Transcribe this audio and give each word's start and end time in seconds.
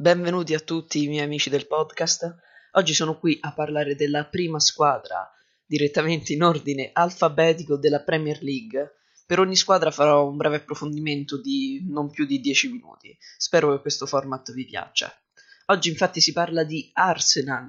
Benvenuti 0.00 0.54
a 0.54 0.60
tutti 0.60 1.02
i 1.02 1.08
miei 1.08 1.24
amici 1.24 1.50
del 1.50 1.66
podcast. 1.66 2.34
Oggi 2.72 2.94
sono 2.94 3.18
qui 3.18 3.36
a 3.38 3.52
parlare 3.52 3.96
della 3.96 4.24
prima 4.24 4.58
squadra, 4.58 5.30
direttamente 5.66 6.32
in 6.32 6.42
ordine 6.42 6.88
alfabetico 6.94 7.76
della 7.76 8.00
Premier 8.00 8.42
League. 8.42 8.94
Per 9.26 9.38
ogni 9.38 9.56
squadra 9.56 9.90
farò 9.90 10.26
un 10.26 10.38
breve 10.38 10.56
approfondimento 10.56 11.38
di 11.38 11.84
non 11.86 12.10
più 12.10 12.24
di 12.24 12.40
10 12.40 12.72
minuti. 12.72 13.14
Spero 13.36 13.72
che 13.72 13.82
questo 13.82 14.06
format 14.06 14.50
vi 14.54 14.64
piaccia. 14.64 15.12
Oggi 15.66 15.90
infatti 15.90 16.22
si 16.22 16.32
parla 16.32 16.64
di 16.64 16.88
Arsenal. 16.94 17.68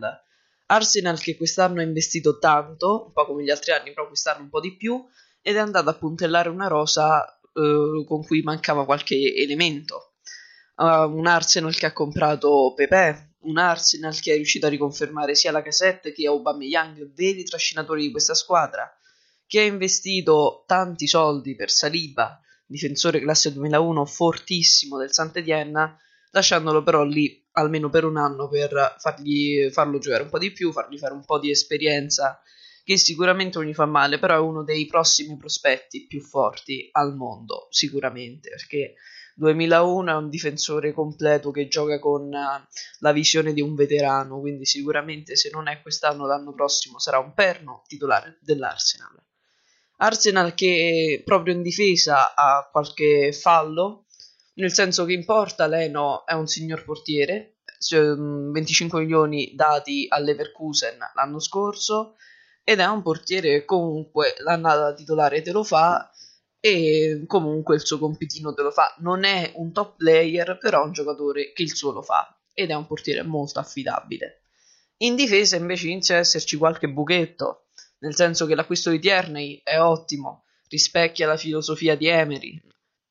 Arsenal 0.68 1.20
che 1.20 1.36
quest'anno 1.36 1.82
ha 1.82 1.84
investito 1.84 2.40
tanto, 2.40 3.08
un 3.08 3.12
po' 3.12 3.26
come 3.26 3.44
gli 3.44 3.50
altri 3.50 3.74
anni, 3.74 3.92
però 3.92 4.08
quest'anno 4.08 4.44
un 4.44 4.50
po' 4.50 4.62
di 4.62 4.78
più, 4.78 5.06
ed 5.42 5.58
è 5.58 5.60
andato 5.60 5.90
a 5.90 5.96
puntellare 5.96 6.48
una 6.48 6.68
rosa 6.68 7.26
eh, 7.26 8.06
con 8.08 8.24
cui 8.26 8.42
mancava 8.42 8.86
qualche 8.86 9.18
elemento 9.36 10.11
uh, 10.76 10.84
un 10.84 11.28
Arsenal 11.28 11.76
che 11.76 11.86
ha 11.86 11.94
comprato 11.94 12.74
Pepe, 12.76 13.36
un 13.42 13.58
Arsenal 13.58 14.20
che 14.20 14.34
è 14.34 14.36
riuscito 14.36 14.66
a 14.66 14.70
riconfermare 14.70 15.36
sia 15.36 15.52
la 15.52 15.62
Cassette 15.62 16.12
che 16.12 16.28
Aubameyang, 16.28 17.14
veri 17.14 17.44
trascinatori 17.44 18.04
di 18.04 18.12
questa 18.12 18.34
squadra, 18.34 18.92
che 19.48 19.60
ha 19.60 19.64
investito 19.64 20.64
tanti 20.66 21.08
soldi 21.08 21.56
per 21.56 21.70
Saliba, 21.70 22.40
difensore 22.66 23.20
classe 23.20 23.52
2001 23.52 24.06
fortissimo 24.06 24.98
del 24.98 25.12
Sant'Etienne, 25.12 25.98
lasciandolo 26.32 26.84
però 26.84 27.04
lì 27.04 27.42
almeno 27.54 27.90
per 27.90 28.06
un 28.06 28.18
anno 28.18 28.48
per 28.48 28.96
fargli, 28.98 29.70
farlo 29.72 30.00
giocare 30.00 30.24
un 30.24 30.30
po' 30.30 30.40
di 30.40 30.52
più, 30.52 30.72
fargli 30.72 30.98
fare 30.98 31.14
un 31.14 31.26
po' 31.26 31.40
di 31.40 31.50
esperienza 31.50 32.42
che 32.84 32.98
sicuramente 32.98 33.58
non 33.58 33.68
gli 33.68 33.74
fa 33.74 33.86
male, 33.86 34.20
però 34.20 34.36
è 34.36 34.40
uno 34.40 34.64
dei 34.64 34.86
prossimi 34.88 35.38
prospetti 35.38 36.08
più 36.08 36.22
forti 36.22 36.90
al 36.92 37.16
mondo, 37.16 37.68
sicuramente, 37.70 38.50
perché 38.50 38.96
2001 39.42 40.12
è 40.12 40.14
un 40.14 40.30
difensore 40.30 40.94
completo 40.94 41.50
che 41.50 41.68
gioca 41.68 41.98
con 41.98 42.26
uh, 42.26 42.64
la 43.00 43.12
visione 43.12 43.54
di 43.54 43.62
un 43.62 43.74
veterano, 43.74 44.40
quindi 44.40 44.66
sicuramente 44.68 45.36
se 45.36 45.50
non 45.52 45.68
è 45.68 45.82
quest'anno 45.82 46.28
l'anno 46.28 46.54
prossimo 46.54 47.00
sarà 47.00 47.18
un 47.18 47.34
perno 47.34 47.82
titolare 47.88 48.38
dell'Arsenal. 48.42 49.20
Arsenal 49.98 50.54
che 50.54 51.24
proprio 51.26 51.56
in 51.56 51.64
difesa 51.64 52.36
ha 52.36 52.70
qualche 52.72 53.34
fallo, 53.34 54.06
nel 54.56 54.72
senso 54.72 55.06
che 55.06 55.14
in 55.14 55.26
porta 55.26 55.66
Leno 55.66 56.24
è 56.28 56.34
un 56.34 56.46
signor 56.46 56.84
portiere, 56.84 57.56
25 57.90 59.00
milioni 59.00 59.54
dati 59.56 60.06
all'Everkusen 60.08 61.00
l'anno 61.16 61.40
scorso 61.40 62.16
ed 62.64 62.80
è 62.80 62.86
un 62.86 63.02
portiere 63.02 63.50
che 63.50 63.66
comunque 63.66 64.36
l'annata 64.44 64.94
titolare 64.94 65.42
te 65.42 65.52
lo 65.52 65.64
fa 65.64 66.12
e 66.62 67.24
comunque 67.26 67.76
il 67.76 67.86
suo 67.86 67.98
compitino 67.98 68.54
te 68.54 68.62
lo 68.62 68.72
fa. 68.72 68.96
Non 69.00 69.26
è 69.26 69.52
un 69.56 69.74
top 69.74 69.98
player, 69.98 70.58
però 70.58 70.84
è 70.84 70.86
un 70.86 70.94
giocatore 70.94 71.52
che 71.52 71.64
il 71.64 71.76
suo 71.76 71.92
lo 71.92 72.04
fa 72.04 72.40
ed 72.54 72.70
è 72.70 72.74
un 72.74 72.86
portiere 72.86 73.24
molto 73.24 73.60
affidabile. 73.60 74.44
In 74.98 75.16
difesa 75.16 75.56
invece 75.56 75.88
inizia 75.88 76.16
ad 76.16 76.22
esserci 76.22 76.58
qualche 76.58 76.88
buchetto, 76.88 77.66
nel 78.00 78.16
senso 78.16 78.46
che 78.46 78.54
l'acquisto 78.54 78.92
di 78.92 79.00
Tierney 79.00 79.60
è 79.64 79.80
ottimo, 79.80 80.46
rispecchia 80.70 81.28
la 81.28 81.38
filosofia 81.38 81.96
di 81.96 82.08
Emery, 82.08 82.62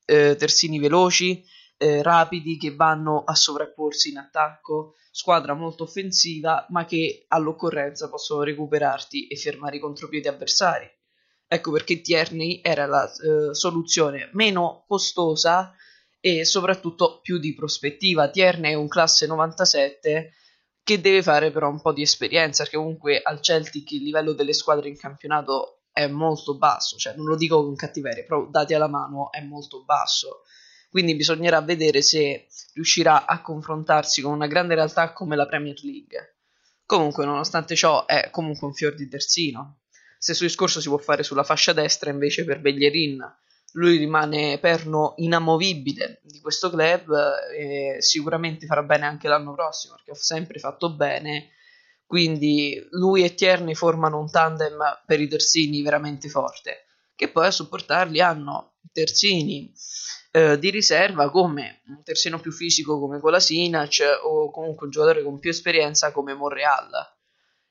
eh, 0.07 0.37
terzini 0.37 0.79
veloci, 0.79 1.45
eh, 1.77 2.03
rapidi 2.03 2.57
che 2.57 2.75
vanno 2.75 3.25
a 3.25 3.35
sovrapporsi 3.35 4.11
in 4.11 4.19
attacco, 4.19 4.95
squadra 5.11 5.55
molto 5.55 5.83
offensiva 5.83 6.67
ma 6.69 6.85
che 6.85 7.25
all'occorrenza 7.27 8.09
possono 8.09 8.43
recuperarti 8.43 9.27
e 9.27 9.35
fermare 9.35 9.77
i 9.77 9.81
contropiedi 9.81 10.29
avversari. 10.29 10.89
Ecco 11.53 11.73
perché 11.73 12.01
Tierney 12.01 12.61
era 12.63 12.87
la 12.87 13.11
eh, 13.11 13.53
soluzione 13.57 14.31
meno 14.35 14.85
costosa 14.87 15.75
e 16.21 16.45
soprattutto 16.45 17.19
più 17.21 17.39
di 17.39 17.55
prospettiva. 17.55 18.31
Tierney 18.31 18.71
è 18.71 18.77
un 18.77 18.87
classe 18.87 19.27
97 19.27 20.33
che 20.85 21.01
deve 21.01 21.25
fare 21.25 21.51
però 21.51 21.69
un 21.69 21.81
po' 21.81 21.93
di 21.93 22.03
esperienza 22.03 22.63
perché 22.63 22.77
comunque 22.79 23.21
al 23.21 23.41
Celtic 23.41 23.91
il 23.91 24.05
livello 24.05 24.33
delle 24.33 24.53
squadre 24.53 24.89
in 24.89 24.97
campionato 24.97 25.81
è 25.93 26.07
molto 26.07 26.57
basso, 26.57 26.97
cioè 26.97 27.17
non 27.17 27.27
lo 27.27 27.35
dico 27.35 27.65
con 27.65 27.75
cattiveria, 27.75 28.23
però 28.23 28.47
dati 28.47 28.75
alla 28.75 28.87
mano 28.87 29.33
è 29.33 29.41
molto 29.41 29.83
basso. 29.83 30.43
Quindi 30.89 31.17
bisognerà 31.17 31.61
vedere 31.63 32.01
se 32.01 32.47
riuscirà 32.75 33.27
a 33.27 33.43
confrontarsi 33.43 34.23
con 34.23 34.35
una 34.35 34.47
grande 34.47 34.77
realtà 34.77 35.13
come 35.13 35.35
la 35.35 35.47
Premier 35.47 35.83
League. 35.83 36.37
Comunque, 36.87 37.25
nonostante 37.25 37.75
ciò, 37.75 38.07
è 38.07 38.31
comunque 38.31 38.69
un 38.69 38.75
fior 38.75 38.95
di 38.95 39.09
terzino. 39.09 39.80
Stesso 40.23 40.45
discorso 40.45 40.83
si 40.83 40.89
può 40.89 40.99
fare 40.99 41.23
sulla 41.23 41.45
fascia 41.45 41.73
destra 41.73 42.11
invece 42.11 42.45
per 42.45 42.61
Bellerin. 42.61 43.25
Lui 43.73 43.97
rimane 43.97 44.59
perno 44.59 45.15
inamovibile 45.17 46.21
di 46.25 46.41
questo 46.41 46.69
club 46.69 47.11
e 47.57 47.97
sicuramente 48.01 48.67
farà 48.67 48.83
bene 48.83 49.07
anche 49.07 49.29
l'anno 49.29 49.55
prossimo 49.55 49.95
perché 49.95 50.11
ha 50.11 50.15
sempre 50.15 50.59
fatto 50.59 50.95
bene. 50.95 51.53
Quindi 52.05 52.87
lui 52.91 53.25
e 53.25 53.33
Tierney 53.33 53.75
formano 53.75 54.19
un 54.19 54.31
tandem 54.31 54.77
per 55.07 55.23
i 55.23 55.27
terzini 55.27 55.81
veramente 55.81 56.29
forte. 56.29 56.85
Che 57.17 57.31
poi 57.31 57.47
a 57.47 57.51
supportarli 57.51 58.21
hanno 58.21 58.75
terzini 58.93 59.73
eh, 60.33 60.59
di 60.59 60.69
riserva 60.69 61.31
come 61.31 61.81
un 61.87 62.03
terzino 62.03 62.39
più 62.39 62.53
fisico 62.53 63.01
come 63.01 63.21
Colasinac 63.21 64.03
o 64.23 64.51
comunque 64.51 64.85
un 64.85 64.93
giocatore 64.93 65.23
con 65.23 65.39
più 65.39 65.49
esperienza 65.49 66.13
come 66.13 66.35
Monreal 66.35 66.91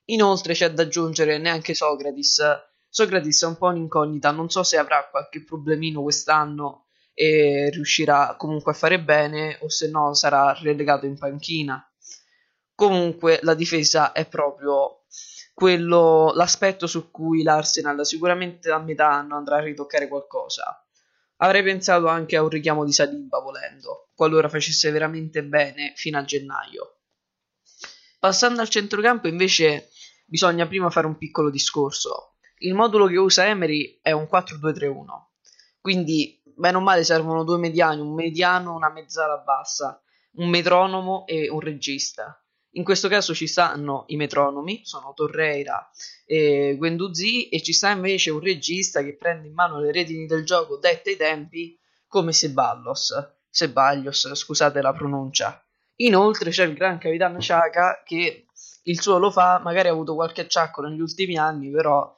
Inoltre 0.10 0.54
c'è 0.54 0.72
da 0.72 0.84
aggiungere 0.84 1.38
neanche 1.38 1.74
Socrates. 1.74 2.42
Socrates 2.90 3.44
è 3.44 3.48
un 3.48 3.58
po' 3.58 3.68
un'incognita, 3.68 4.32
non 4.32 4.50
so 4.50 4.64
se 4.64 4.78
avrà 4.78 5.08
qualche 5.10 5.44
problemino 5.44 6.02
quest'anno 6.02 6.86
e 7.14 7.70
riuscirà 7.72 8.36
comunque 8.38 8.72
a 8.72 8.76
fare 8.76 9.00
bene 9.00 9.58
o 9.62 9.70
se 9.70 9.90
no 9.90 10.14
sarà 10.14 10.54
relegato 10.54 11.06
in 11.06 11.18
panchina. 11.18 11.84
Comunque 12.74 13.40
la 13.44 13.54
difesa 13.54 14.12
è 14.14 14.26
proprio 14.28 15.04
quello, 15.54 16.32
l'aspetto 16.34 16.88
su 16.88 17.12
cui 17.12 17.44
l'Arsenal 17.44 18.06
sicuramente 18.06 18.72
a 18.72 18.80
metà 18.80 19.12
anno 19.12 19.36
andrà 19.36 19.58
a 19.58 19.62
ritoccare 19.62 20.08
qualcosa. 20.08 20.84
Avrei 21.42 21.62
pensato 21.62 22.08
anche 22.08 22.36
a 22.36 22.42
un 22.42 22.50
richiamo 22.50 22.84
di 22.84 22.94
Saliba 22.94 23.40
volendo, 23.40 24.10
qualora 24.16 24.50
facesse 24.50 24.90
veramente 24.90 25.44
bene 25.44 25.94
fino 25.96 26.18
a 26.18 26.24
gennaio. 26.24 26.96
Passando 28.18 28.62
al 28.62 28.70
centrocampo 28.70 29.28
invece 29.28 29.90
bisogna 30.30 30.68
prima 30.68 30.90
fare 30.90 31.08
un 31.08 31.18
piccolo 31.18 31.50
discorso. 31.50 32.36
Il 32.60 32.76
modulo 32.76 33.08
che 33.08 33.18
usa 33.18 33.48
Emery 33.48 34.00
è 34.02 34.12
un 34.12 34.28
4-2-3-1, 34.32 35.06
quindi 35.82 36.42
bene 36.44 36.78
o 36.78 36.82
male 36.82 37.04
servono 37.04 37.44
due 37.44 37.58
mediani, 37.58 38.02
un 38.02 38.14
mediano, 38.14 38.76
una 38.76 38.92
mezzala 38.92 39.38
bassa, 39.38 40.02
un 40.34 40.50
metronomo 40.50 41.26
e 41.26 41.50
un 41.50 41.60
regista. 41.60 42.42
In 42.74 42.84
questo 42.84 43.08
caso 43.08 43.34
ci 43.34 43.48
stanno 43.48 44.04
i 44.08 44.16
metronomi, 44.16 44.82
sono 44.84 45.14
Torreira 45.16 45.90
e 46.26 46.76
Guendouzi, 46.78 47.50
e 47.50 47.64
ci 47.64 47.74
sta 47.74 47.90
invece 47.90 48.30
un 48.30 48.42
regista 48.42 49.02
che 49.02 49.16
prende 49.16 49.48
in 49.48 49.54
mano 49.54 49.80
le 49.80 49.92
redini 49.92 50.28
del 50.28 50.46
gioco 50.46 50.78
dette 50.78 51.10
ai 51.12 51.18
tempi 51.18 51.80
come 52.08 52.32
Seballos, 52.32 53.12
Sebaglios, 53.50 54.34
scusate 54.34 54.82
la 54.82 54.94
pronuncia. 54.94 55.64
Inoltre 56.02 56.52
c'è 56.52 56.66
il 56.66 56.76
gran 56.76 57.00
capitano 57.00 57.38
Chaka 57.40 58.04
che 58.06 58.46
il 58.90 59.00
suo 59.00 59.20
lo 59.20 59.30
fa, 59.30 59.60
magari 59.64 59.88
ha 59.88 59.92
avuto 59.92 60.16
qualche 60.16 60.42
acciacco 60.42 60.82
negli 60.82 61.00
ultimi 61.00 61.38
anni, 61.38 61.70
però 61.70 62.16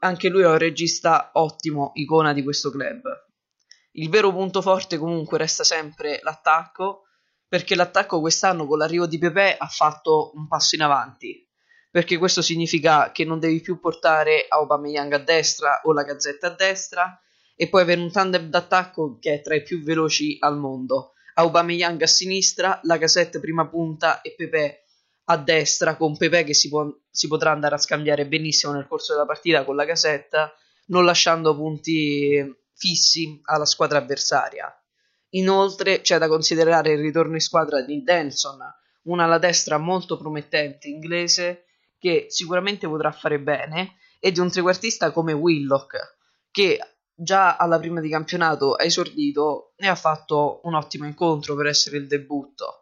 anche 0.00 0.28
lui 0.28 0.42
è 0.42 0.46
un 0.46 0.58
regista 0.58 1.30
ottimo, 1.32 1.92
icona 1.94 2.34
di 2.34 2.42
questo 2.42 2.70
club. 2.70 3.02
Il 3.92 4.10
vero 4.10 4.30
punto 4.30 4.60
forte 4.60 4.98
comunque 4.98 5.38
resta 5.38 5.64
sempre 5.64 6.20
l'attacco, 6.22 7.04
perché 7.48 7.74
l'attacco 7.74 8.20
quest'anno 8.20 8.66
con 8.66 8.78
l'arrivo 8.78 9.06
di 9.06 9.18
Pepe 9.18 9.56
ha 9.56 9.66
fatto 9.66 10.32
un 10.34 10.48
passo 10.48 10.74
in 10.74 10.82
avanti, 10.82 11.46
perché 11.90 12.18
questo 12.18 12.42
significa 12.42 13.10
che 13.10 13.24
non 13.24 13.38
devi 13.38 13.60
più 13.60 13.80
portare 13.80 14.46
Aubameyang 14.48 15.12
a 15.14 15.18
destra 15.18 15.80
o 15.84 15.92
la 15.92 16.02
Gazzetta 16.02 16.48
a 16.48 16.54
destra 16.54 17.20
e 17.54 17.68
poi 17.68 17.82
avere 17.82 18.00
un 18.00 18.10
tandem 18.10 18.48
d'attacco 18.48 19.18
che 19.18 19.34
è 19.34 19.40
tra 19.42 19.54
i 19.54 19.62
più 19.62 19.82
veloci 19.82 20.36
al 20.40 20.58
mondo. 20.58 21.12
Aubameyang 21.34 22.02
a 22.02 22.06
sinistra, 22.06 22.80
la 22.82 22.98
Gazzetta 22.98 23.40
prima 23.40 23.66
punta 23.68 24.20
e 24.20 24.34
Pepe 24.34 24.82
a 25.24 25.36
destra 25.36 25.96
con 25.96 26.16
Pepe 26.16 26.44
che 26.44 26.54
si, 26.54 26.68
può, 26.68 26.86
si 27.10 27.28
potrà 27.28 27.52
andare 27.52 27.74
a 27.74 27.78
scambiare 27.78 28.26
benissimo 28.26 28.72
nel 28.72 28.86
corso 28.86 29.12
della 29.12 29.26
partita 29.26 29.64
con 29.64 29.76
la 29.76 29.86
casetta, 29.86 30.52
non 30.86 31.04
lasciando 31.04 31.54
punti 31.54 32.54
fissi 32.74 33.40
alla 33.44 33.64
squadra 33.64 33.98
avversaria. 33.98 34.72
Inoltre 35.30 36.00
c'è 36.00 36.18
da 36.18 36.28
considerare 36.28 36.92
il 36.92 37.00
ritorno 37.00 37.34
in 37.34 37.40
squadra 37.40 37.80
di 37.82 38.02
Denson, 38.02 38.58
una 39.04 39.24
alla 39.24 39.38
destra 39.38 39.78
molto 39.78 40.18
promettente 40.18 40.88
inglese 40.88 41.66
che 41.98 42.26
sicuramente 42.28 42.88
potrà 42.88 43.12
fare 43.12 43.40
bene, 43.40 43.96
e 44.18 44.30
di 44.30 44.40
un 44.40 44.50
trequartista 44.50 45.10
come 45.10 45.32
Willock, 45.32 46.18
che 46.50 46.78
già 47.14 47.56
alla 47.56 47.78
prima 47.78 48.00
di 48.00 48.08
campionato 48.08 48.74
ha 48.74 48.84
esordito 48.84 49.72
e 49.76 49.86
ha 49.86 49.94
fatto 49.94 50.60
un 50.64 50.74
ottimo 50.74 51.06
incontro 51.06 51.56
per 51.56 51.66
essere 51.66 51.96
il 51.96 52.06
debutto. 52.06 52.81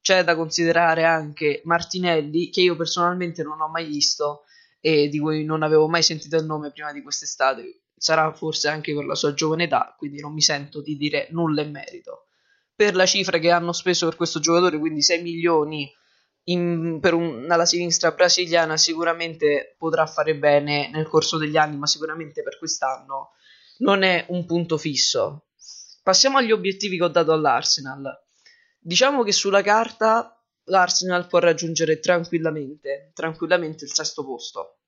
C'è 0.00 0.24
da 0.24 0.34
considerare 0.36 1.04
anche 1.04 1.60
Martinelli, 1.64 2.50
che 2.50 2.62
io 2.62 2.76
personalmente 2.76 3.42
non 3.42 3.60
ho 3.60 3.68
mai 3.68 3.86
visto 3.86 4.44
e 4.80 5.08
di 5.08 5.18
cui 5.18 5.44
non 5.44 5.62
avevo 5.62 5.88
mai 5.88 6.02
sentito 6.02 6.36
il 6.36 6.44
nome 6.46 6.70
prima 6.72 6.92
di 6.92 7.02
quest'estate. 7.02 7.82
Sarà 7.96 8.32
forse 8.32 8.68
anche 8.68 8.94
per 8.94 9.04
la 9.04 9.14
sua 9.16 9.34
giovane 9.34 9.64
età, 9.64 9.94
quindi 9.98 10.20
non 10.20 10.32
mi 10.32 10.40
sento 10.40 10.80
di 10.80 10.96
dire 10.96 11.28
nulla 11.30 11.62
in 11.62 11.70
merito. 11.72 12.28
per 12.78 12.94
la 12.94 13.06
cifra 13.06 13.38
che 13.38 13.50
hanno 13.50 13.72
speso 13.72 14.06
per 14.06 14.14
questo 14.14 14.38
giocatore, 14.38 14.78
quindi 14.78 15.02
6 15.02 15.20
milioni 15.20 15.92
in, 16.44 17.00
per 17.00 17.12
un, 17.12 17.50
alla 17.50 17.66
sinistra 17.66 18.12
brasiliana, 18.12 18.76
sicuramente 18.76 19.74
potrà 19.76 20.06
fare 20.06 20.36
bene 20.36 20.88
nel 20.90 21.08
corso 21.08 21.38
degli 21.38 21.56
anni, 21.56 21.76
ma 21.76 21.86
sicuramente 21.88 22.44
per 22.44 22.56
quest'anno 22.56 23.32
non 23.78 24.04
è 24.04 24.26
un 24.28 24.44
punto 24.44 24.78
fisso. 24.78 25.46
Passiamo 26.04 26.38
agli 26.38 26.52
obiettivi 26.52 26.96
che 26.96 27.02
ho 27.04 27.08
dato 27.08 27.32
all'Arsenal. 27.32 28.26
Diciamo 28.78 29.22
che 29.22 29.32
sulla 29.32 29.62
carta 29.62 30.40
l'Arsenal 30.64 31.26
può 31.26 31.38
raggiungere 31.38 31.98
tranquillamente, 31.98 33.10
tranquillamente 33.14 33.84
il 33.84 33.92
sesto 33.92 34.24
posto. 34.24 34.78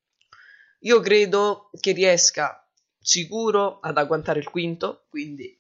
Io 0.81 1.01
credo 1.01 1.71
che 1.79 1.93
riesca 1.93 2.67
sicuro 2.99 3.81
ad 3.81 3.99
agguantare 3.99 4.41
il 4.41 4.49
quinto, 4.49 5.07
quindi 5.09 5.59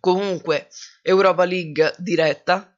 comunque 0.00 0.68
Europa 1.02 1.44
League 1.44 1.94
diretta 1.98 2.76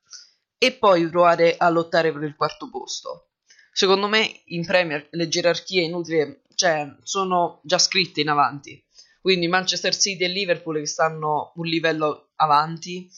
e 0.59 0.73
poi 0.73 1.09
provare 1.09 1.57
a 1.57 1.69
lottare 1.71 2.13
per 2.13 2.23
il 2.23 2.37
quarto 2.37 2.69
posto. 2.69 3.31
Secondo 3.73 4.09
me 4.09 4.43
in 4.47 4.65
Premier 4.65 5.07
le 5.11 5.29
gerarchie 5.29 5.83
inutili, 5.83 6.43
cioè, 6.55 6.97
sono 7.03 7.61
già 7.65 7.79
scritte 7.79 8.21
in 8.21 8.29
avanti. 8.29 8.83
Quindi 9.21 9.49
Manchester 9.49 9.97
City 9.97 10.25
e 10.25 10.29
Liverpool 10.29 10.79
che 10.79 10.87
stanno 10.87 11.53
un 11.57 11.65
livello 11.67 12.33
avanti, 12.37 13.11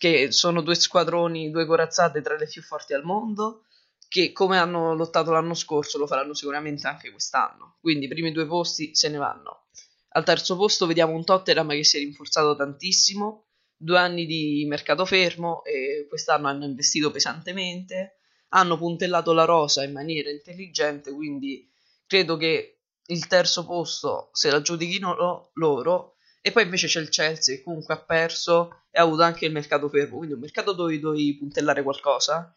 che 0.00 0.32
sono 0.32 0.62
due 0.62 0.76
squadroni, 0.76 1.50
due 1.50 1.66
corazzate 1.66 2.22
tra 2.22 2.34
le 2.34 2.46
più 2.46 2.62
forti 2.62 2.94
al 2.94 3.04
mondo, 3.04 3.66
che 4.08 4.32
come 4.32 4.56
hanno 4.56 4.94
lottato 4.94 5.30
l'anno 5.30 5.52
scorso 5.52 5.98
lo 5.98 6.06
faranno 6.06 6.32
sicuramente 6.32 6.86
anche 6.86 7.10
quest'anno. 7.10 7.76
Quindi 7.82 8.06
i 8.06 8.08
primi 8.08 8.32
due 8.32 8.46
posti 8.46 8.94
se 8.94 9.10
ne 9.10 9.18
vanno. 9.18 9.66
Al 10.12 10.24
terzo 10.24 10.56
posto 10.56 10.86
vediamo 10.86 11.12
un 11.12 11.22
Tottenham 11.22 11.68
che 11.68 11.84
si 11.84 11.98
è 11.98 12.00
rinforzato 12.00 12.56
tantissimo, 12.56 13.48
due 13.76 13.98
anni 13.98 14.24
di 14.24 14.64
mercato 14.66 15.04
fermo 15.04 15.62
e 15.64 16.06
quest'anno 16.08 16.48
hanno 16.48 16.64
investito 16.64 17.10
pesantemente, 17.10 18.20
hanno 18.48 18.78
puntellato 18.78 19.34
la 19.34 19.44
rosa 19.44 19.84
in 19.84 19.92
maniera 19.92 20.30
intelligente, 20.30 21.12
quindi 21.12 21.70
credo 22.06 22.38
che 22.38 22.80
il 23.04 23.26
terzo 23.26 23.66
posto 23.66 24.30
se 24.32 24.50
la 24.50 24.62
giudichino 24.62 25.50
loro 25.52 26.14
e 26.42 26.52
poi 26.52 26.62
invece 26.62 26.86
c'è 26.86 27.00
il 27.00 27.08
Chelsea 27.08 27.56
che 27.56 27.62
comunque 27.62 27.94
ha 27.94 28.00
perso 28.02 28.84
e 28.90 28.98
ha 28.98 29.02
avuto 29.02 29.22
anche 29.22 29.46
il 29.46 29.52
mercato 29.52 29.88
fermo, 29.88 30.16
quindi 30.16 30.34
un 30.34 30.40
mercato 30.40 30.72
dove 30.72 30.98
dovevi 30.98 31.36
puntellare 31.36 31.82
qualcosa 31.82 32.54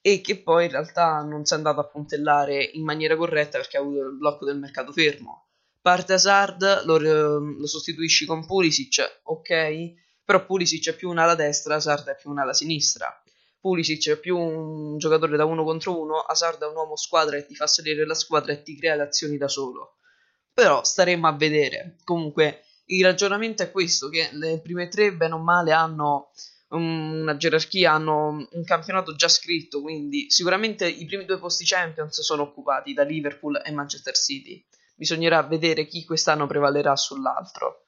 e 0.00 0.20
che 0.20 0.42
poi 0.42 0.64
in 0.64 0.72
realtà 0.72 1.22
non 1.22 1.44
si 1.44 1.52
è 1.52 1.56
andato 1.56 1.80
a 1.80 1.86
puntellare 1.86 2.62
in 2.62 2.82
maniera 2.82 3.16
corretta 3.16 3.58
perché 3.58 3.76
ha 3.76 3.80
avuto 3.80 4.00
il 4.00 4.16
blocco 4.16 4.44
del 4.44 4.58
mercato 4.58 4.92
fermo. 4.92 5.46
Parte 5.80 6.12
Hazard, 6.14 6.84
lo, 6.84 6.98
lo 6.98 7.66
sostituisci 7.66 8.26
con 8.26 8.44
Pulisic, 8.44 9.20
ok, 9.24 9.94
però 10.24 10.44
Pulisic 10.44 10.90
è 10.90 10.96
più 10.96 11.08
una 11.08 11.22
alla 11.22 11.34
destra, 11.34 11.76
Hazard 11.76 12.08
è 12.08 12.16
più 12.16 12.30
una 12.30 12.42
alla 12.42 12.52
sinistra. 12.52 13.22
Pulisic 13.60 14.10
è 14.10 14.18
più 14.18 14.36
un 14.36 14.98
giocatore 14.98 15.36
da 15.36 15.44
uno 15.44 15.62
contro 15.62 16.00
uno, 16.00 16.18
Hazard 16.18 16.62
è 16.62 16.66
un 16.66 16.74
uomo 16.74 16.96
squadra 16.96 17.36
che 17.36 17.46
ti 17.46 17.54
fa 17.54 17.68
salire 17.68 18.04
la 18.04 18.14
squadra 18.14 18.52
e 18.52 18.62
ti 18.62 18.76
crea 18.76 18.96
le 18.96 19.02
azioni 19.02 19.36
da 19.36 19.46
solo. 19.46 19.98
Però 20.52 20.82
staremo 20.82 21.28
a 21.28 21.32
vedere. 21.32 21.96
Comunque 22.04 22.64
il 22.86 23.04
ragionamento 23.04 23.62
è 23.62 23.70
questo, 23.70 24.08
che 24.08 24.30
le 24.32 24.60
prime 24.60 24.88
tre, 24.88 25.12
bene 25.12 25.34
o 25.34 25.38
male, 25.38 25.72
hanno 25.72 26.30
una 26.68 27.36
gerarchia, 27.36 27.92
hanno 27.92 28.46
un 28.50 28.64
campionato 28.64 29.14
già 29.14 29.28
scritto, 29.28 29.82
quindi 29.82 30.30
sicuramente 30.30 30.88
i 30.88 31.04
primi 31.04 31.24
due 31.24 31.38
posti 31.38 31.64
Champions 31.66 32.20
sono 32.22 32.42
occupati 32.42 32.94
da 32.94 33.02
Liverpool 33.02 33.60
e 33.64 33.70
Manchester 33.70 34.16
City. 34.16 34.64
Bisognerà 34.94 35.42
vedere 35.42 35.86
chi 35.86 36.04
quest'anno 36.04 36.46
prevalerà 36.46 36.96
sull'altro. 36.96 37.86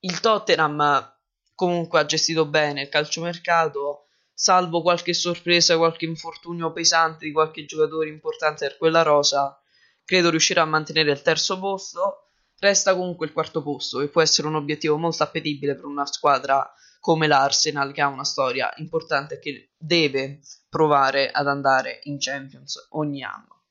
Il 0.00 0.20
Tottenham 0.20 1.14
comunque 1.54 2.00
ha 2.00 2.06
gestito 2.06 2.46
bene 2.46 2.82
il 2.82 2.88
calciomercato, 2.88 4.06
salvo 4.32 4.82
qualche 4.82 5.12
sorpresa, 5.12 5.76
qualche 5.76 6.06
infortunio 6.06 6.72
pesante 6.72 7.26
di 7.26 7.32
qualche 7.32 7.64
giocatore 7.66 8.08
importante 8.08 8.66
per 8.66 8.76
quella 8.78 9.02
rosa, 9.02 9.60
credo 10.04 10.30
riuscirà 10.30 10.62
a 10.62 10.66
mantenere 10.66 11.12
il 11.12 11.22
terzo 11.22 11.58
posto. 11.58 12.21
Resta 12.62 12.94
comunque 12.94 13.26
il 13.26 13.32
quarto 13.32 13.60
posto, 13.60 13.98
che 13.98 14.06
può 14.06 14.22
essere 14.22 14.46
un 14.46 14.54
obiettivo 14.54 14.96
molto 14.96 15.24
appetibile 15.24 15.74
per 15.74 15.84
una 15.84 16.06
squadra 16.06 16.72
come 17.00 17.26
l'Arsenal, 17.26 17.90
che 17.90 18.00
ha 18.00 18.06
una 18.06 18.22
storia 18.22 18.72
importante 18.76 19.34
e 19.34 19.38
che 19.40 19.72
deve 19.76 20.38
provare 20.68 21.32
ad 21.32 21.48
andare 21.48 21.98
in 22.04 22.18
Champions 22.20 22.86
ogni 22.90 23.24
anno. 23.24 23.64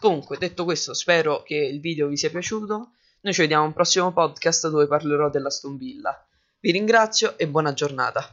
Comunque, 0.00 0.38
detto 0.38 0.64
questo, 0.64 0.94
spero 0.94 1.42
che 1.42 1.56
il 1.56 1.78
video 1.80 2.08
vi 2.08 2.16
sia 2.16 2.30
piaciuto. 2.30 2.92
Noi 3.20 3.34
ci 3.34 3.42
vediamo 3.42 3.64
a 3.64 3.66
un 3.66 3.74
prossimo 3.74 4.14
podcast 4.14 4.70
dove 4.70 4.86
parlerò 4.86 5.28
della 5.28 5.50
Stonvilla. 5.50 6.26
Vi 6.58 6.72
ringrazio 6.72 7.36
e 7.36 7.46
buona 7.48 7.74
giornata. 7.74 8.24